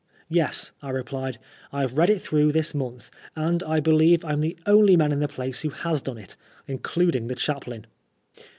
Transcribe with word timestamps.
"Yes," 0.29 0.71
I 0.81 0.89
replied, 0.89 1.37
"Tve 1.71 1.95
read 1.95 2.09
it 2.09 2.23
through 2.23 2.51
this 2.53 2.73
month, 2.73 3.11
and 3.35 3.61
I 3.61 3.79
believe 3.79 4.25
I*m 4.25 4.41
the 4.41 4.57
only 4.65 4.97
man 4.97 5.11
in 5.11 5.19
the 5.19 5.27
place 5.27 5.61
who 5.61 5.69
has 5.69 6.01
done 6.01 6.17
it— 6.17 6.35
including 6.67 7.27
the 7.27 7.35
chaplain." 7.35 7.85